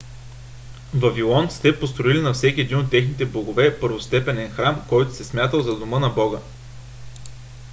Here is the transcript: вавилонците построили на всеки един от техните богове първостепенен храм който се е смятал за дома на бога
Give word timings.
вавилонците 0.95 1.79
построили 1.79 2.21
на 2.21 2.33
всеки 2.33 2.61
един 2.61 2.77
от 2.77 2.89
техните 2.89 3.25
богове 3.25 3.79
първостепенен 3.79 4.49
храм 4.51 4.85
който 4.89 5.13
се 5.13 5.23
е 5.23 5.25
смятал 5.25 5.61
за 5.61 5.79
дома 5.79 5.99
на 5.99 6.09
бога 6.09 6.39